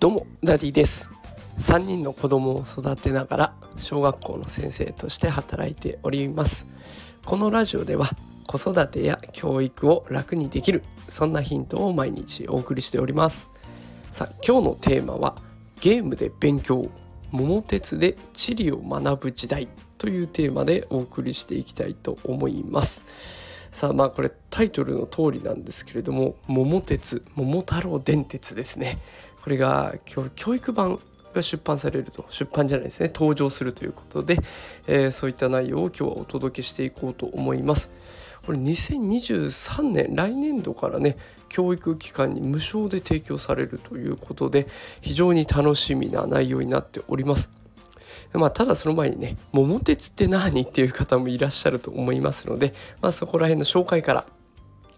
[0.00, 1.10] どうもダディです。
[1.58, 6.68] 3人の子供を育てながら小学校の先生として働いております。
[7.24, 8.10] このラジオでは
[8.46, 13.48] 子育てや教育を楽にできるそんなヒントを毎日お送りしております。
[14.12, 15.34] さあ今日のテーマは
[15.80, 16.88] ゲームで勉強
[17.32, 19.66] 桃鉄で地理を学ぶ時代
[19.98, 23.48] というテーマでお送りしていきたいと思います。
[23.72, 28.96] さあまあこれタイトルの通りなんですけれども「桃鉄桃太郎電鉄」ですね。
[29.48, 31.00] これが今日教育版
[31.32, 34.36] が出版されると出版じゃないですね登場するということで、
[34.86, 37.90] えー、そういった内容を今日はお届けしていこうと思います。
[38.44, 41.16] これ2023年来年度からね
[41.48, 44.66] 教育機関に無償で提供されるということで
[45.00, 47.50] 非常に楽しみな内容になっております。
[48.34, 54.26] まあ、ただその前にね「桃鉄って何?」っていう方もいらっしゃると思いますので、まあ、そこら辺の紹介から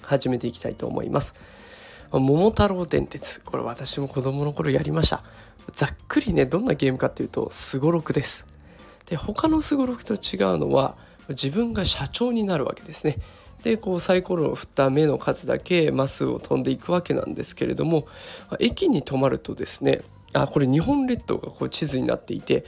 [0.03, 1.35] 始めていきたいと思います。
[2.19, 3.41] 桃太郎電鉄。
[3.41, 5.23] これ私も子供の頃やりました。
[5.73, 8.47] ざっくりねどんなゲームかっていうとすごろくです。
[9.07, 10.97] で他のすごろくと違うのは
[11.29, 13.19] 自分が社長になるわけですね。
[13.63, 18.09] でこうサイコロを振った目の数だけマスを飛んでいくわけなんですけれども
[18.59, 20.01] 駅に止まるとですね
[20.33, 22.65] あこれ日本列島がこう地図になっていて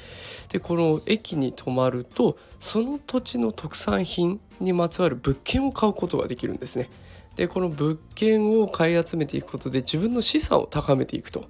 [0.50, 6.90] でこの駅に泊まるとその土地の特産品にまつわる物件を買うことができるんですね。
[7.36, 11.46] でこの物件を買い集めていくことで自分の資産を高めていくと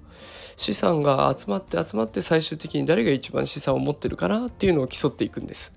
[0.56, 5.72] 資産が集まって集まって最終的に誰が一番資産を持ってるかなっていうのを競っていくんです。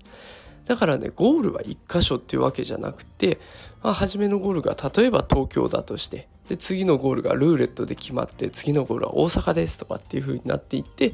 [0.66, 3.38] だからねゴールは1箇所っていうわけじゃなくて、
[3.82, 11.12] まあ、初めのゴールが例えば東京だとしてで次のゴールがルーレットで決まって次のゴールは大阪ですとかっていう風になっていって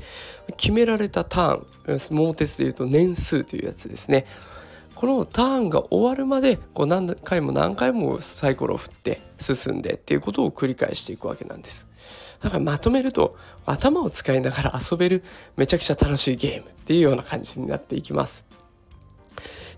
[0.57, 4.27] 決められたターン桃鉄でいうと年数というやつですね
[5.03, 11.89] このターンが終わるまでこう何回も何回もサイコロを振って進んでっていうことを繰り返していくわけなんです。
[12.41, 13.37] だからまとめると
[13.67, 15.25] 頭を使いながら遊べる
[15.57, 18.45] めちゃくちゃ楽しいゲームっていうような感じになっていきます。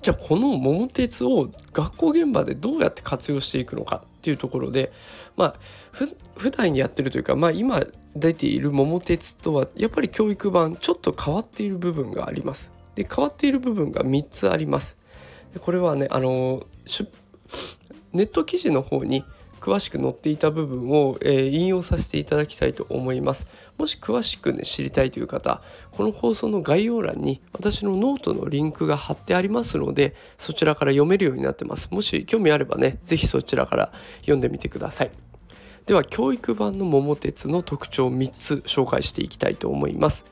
[0.03, 4.93] じゃあこの桃鉄を学校現場でどうやって活用していくのかっていうところで
[5.39, 5.55] まあ
[5.91, 6.07] ふ
[6.37, 7.83] 普段やってるというか、まあ、今
[8.15, 12.73] 出ている桃鉄とはやっぱり教育版ちょっと変わっている部分があります。
[12.95, 14.99] で変わっている部分が3つあります。
[15.61, 16.67] これはねあの
[18.13, 19.25] ネット記事の方に
[19.61, 23.47] 詳しく載っていた部分を、えー、引用させていただきたいと思います。
[23.79, 31.89] もし詳しくね知りたいという方この放送の概要欄に私のノートのリンクが貼ってありますのでそちらから読めるようになってます。
[31.93, 35.11] もし興味あればね是非そちらから読んでみてください。
[35.87, 40.25] では教育版の桃鉄の特徴を3つ紹介していきたいと思います、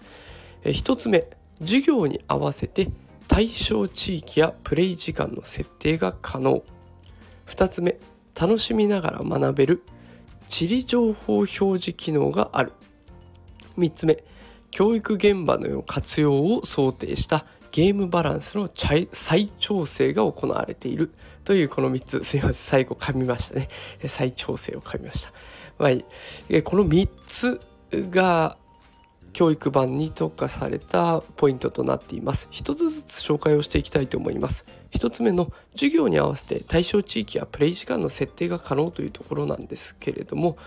[0.65, 1.29] えー、1つ目
[1.61, 2.89] 授業に合わせて
[3.29, 6.63] 対象地域やプレイ時間の設定が可能。
[7.47, 7.99] 2つ目
[8.39, 9.83] 楽しみながら学べる
[10.49, 12.73] 地理情報表示機能がある。
[13.79, 14.23] 3つ目
[14.71, 21.13] 教育現場の活用を想定したゲームバランスの再調整が行われている。
[21.45, 22.23] というこの3つ。
[22.23, 22.55] すいません。
[22.55, 23.69] 最後噛みましたね。
[24.07, 25.33] 再調整を噛みました、
[25.79, 25.91] まあ、
[26.63, 27.61] この3つ
[27.93, 28.57] が
[29.33, 32.49] 教育版に特化されたポイントとなっています。
[32.51, 34.65] 一つずつ紹介をしていきたいと思います。
[34.91, 40.59] 一つ目の授業に合わせて対象地域やプレイ時間の設定が可能というところなんですけれども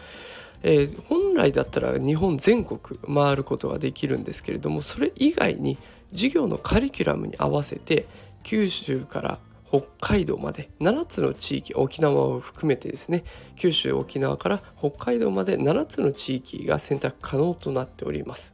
[0.68, 5.78] えー、本来だったら日本全国回ることができるんですけれどもそれ以外に
[6.10, 8.08] 授業のカリキュラムに合わせて
[8.42, 9.40] 九州から
[9.82, 13.24] 北海道まで7つの地域沖縄を含めてですね
[13.56, 18.54] 九州沖縄から北海道まで7つの地域が選択可能となっております。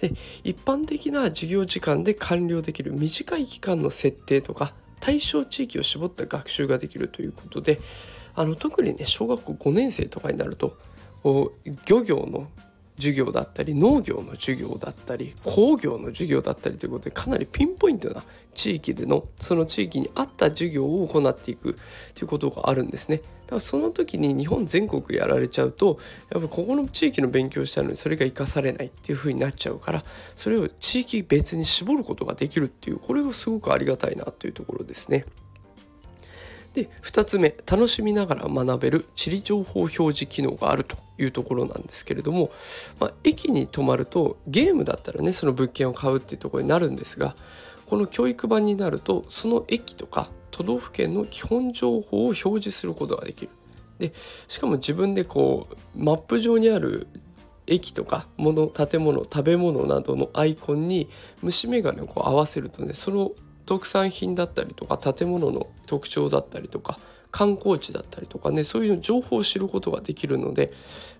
[0.00, 0.12] で
[0.44, 7.80] 一般的な授業時間で完了できる短い期間の設定とか対象地域を絞った学習ができるということで
[8.36, 10.78] あの特にね小学校5年生とかになると
[11.86, 12.48] 漁業の
[12.98, 18.22] 授業だったり農業の授業だったり工業の授業だったりということでかなりピンポイントな
[18.54, 21.78] 地域でのその地域に合った授業を行っていく
[22.14, 23.18] ということがあるんですね。
[23.18, 25.98] だからその時に日本全国やられちゃうと
[26.30, 30.04] やっぱここの地域の勉強したのにそれが生かされないっていう風になっちゃうから
[30.36, 35.24] それを地域別に絞ることができるっていうこれがすごくありがたいなというところですね。
[36.74, 42.50] で2つ目楽しみながら学べる地理情報表示機能があるというところなんですけれども、
[43.00, 47.34] まあ、駅に泊まるとゲームだったらねその物件を買うっていうところになるんですが
[47.86, 53.52] この教育版になるとその駅とか都道府県の基本情報を表示することができる。
[53.98, 54.12] で
[54.46, 57.08] しかも自分でこうマップ上にある
[57.66, 61.08] 駅とか物建物食べ物などのアイコンに
[61.42, 63.32] 虫眼鏡をこう合わせるとねその
[63.68, 66.98] 特産品だったりとか建物の特徴だったりとか
[67.30, 70.72] 観光地だったりとかねそういう情報を知ることができるので、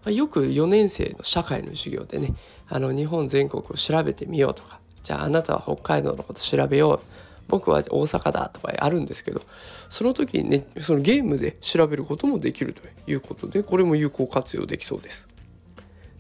[0.07, 2.33] よく4年生の社会の授業でね
[2.67, 7.01] あの日本全国を調べてみようとかじゃああなたは北海道のこと調べよう
[7.49, 9.43] 僕は大阪だとかあるんですけど
[9.91, 15.29] その時にねそのゲームで調べることもできるということでこれも有効活用できそうです。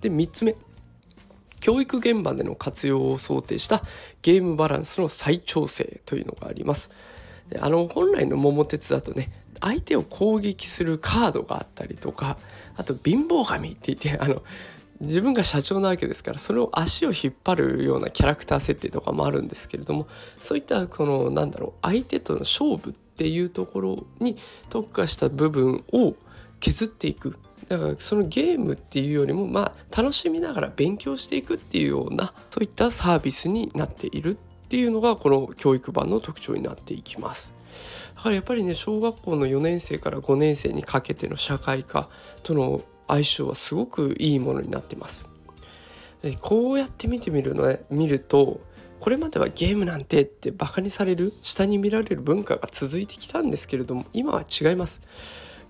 [0.02, 0.54] で3つ目
[1.60, 3.82] 教育現場での活用を想定した
[4.22, 6.90] ゲームバランスの再調整というのがあります。
[7.48, 12.38] であの本来の桃鉄だとね相手を攻撃するカードがあったりとか
[12.76, 14.42] あと貧乏神って言ってあの
[15.00, 20.08] 自分が社長なわけですからそれを足を引っ張るようなキャラクター設定とかもあるんですけれども
[20.38, 24.36] そういったこのなんだろう相手との勝負っていうところに
[24.70, 26.14] 特化した部分を
[26.60, 27.36] 削っていく
[27.68, 37.54] だからそのゲームっていうよりもまあ楽しみながら勉強していくっていうようなそういったサービスになっているっていうのがこの教育版の特徴になっていきます。
[38.16, 42.08] だからやっぱりね小学校の4年生から5年生にかけての社会科
[42.42, 45.28] との相性はすごくいいものになってます。
[46.22, 48.60] でこうやって見てみるの、ね、見ると
[49.00, 55.00] これまではゲームなんてってバカにされる下に見られる文化が続いてきたんですけれども今は違います。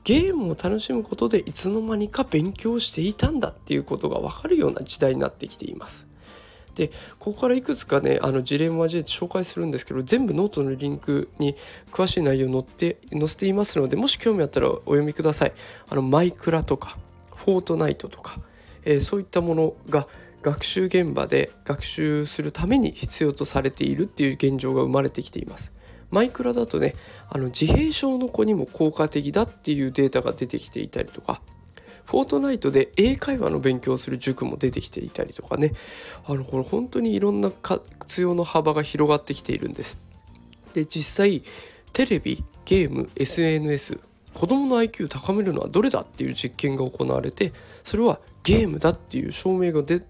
[0.05, 6.07] ゲームを楽しむことでいつの間にか勉強していたんだっていうことが分かるような時代になってきています。
[6.75, 11.57] でここからいくつかねあの事例も交えて紹介するんですけど全部ノートのリンクに
[11.91, 15.53] 詳しい内容載って載せていますのでもし興味あったらお読みください。
[15.89, 16.97] あのマイクラとか
[17.35, 18.41] フォートナイトとか、
[18.85, 20.07] えー、そういったものが
[20.43, 25.73] 学習現場で学習するために必要とされているっていう現状が生まれてきています。
[26.11, 26.95] マイクラだとね
[27.29, 31.41] あの自閉症の子にも効果的だっていうデータが出てきていたりとか
[32.07, 35.73] フォートナイトで英会話の勉強をする塾も出てきていたりとかね
[36.27, 39.99] あのこれ本当にいろんな活用の幅が広がってきているんです。
[40.73, 41.43] で実際
[41.93, 44.01] テレビゲーム SNS
[44.33, 47.53] 子どもの IQ を高めるのはどれだっていう実験が行われて
[47.85, 50.01] それはゲームだっていう証明が出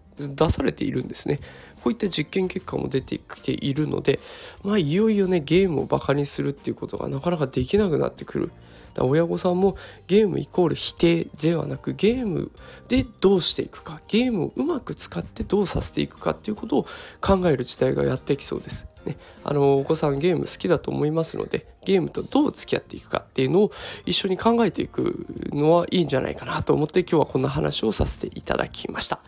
[0.50, 1.40] されているんですね。
[1.88, 4.20] こういった実験結果も出てきているので
[4.62, 8.50] まあいよいよねゲームをバカにするっていうことがなかなかできなくなってくる。
[8.92, 9.76] だ親御さんも
[10.06, 12.50] ゲームイコール否定ではなくゲーム
[12.88, 16.86] でどうしていくかゲームをうまく使ってどうさせていくかっていうことを
[17.22, 18.86] 考える時代がやってきそうです。
[19.08, 23.72] ね、あのお子さんゲーム好きだと思いますのでゲームとどう付き合っていくかっていうのを
[24.04, 29.20] 一緒に考えていくのはいいんじゃないかなと思って今日はこんな話をさせていただきました。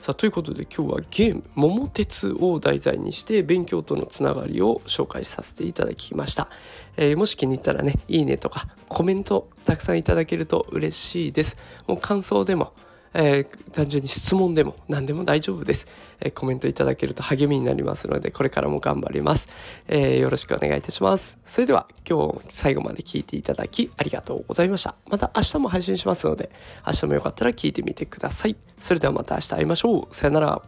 [0.00, 6.48] さあということで今日はゲーム「桃鉄」を題材にして勉強とのつながりを紹介させていただきました。
[6.96, 11.56] えー、もし気に入ったらねいいねとかコメントたくさんいただけると嬉しいです。
[11.86, 12.72] もう感想でも
[13.14, 15.86] えー、単純に質問でも何でも大丈夫です、
[16.20, 19.48] えー、コメントいただけると励みになりますので、これからも頑張ります、
[19.86, 21.38] えー、よろしくお願いいたします。
[21.46, 24.94] それでは今日最後まで聞いていただきありがとうございました。
[25.10, 26.50] また明日も配信しますので、
[26.86, 28.56] 明日もよかったら聞いてみてください。
[28.80, 30.14] それではまた明日会いましょう。
[30.14, 30.62] さよなら。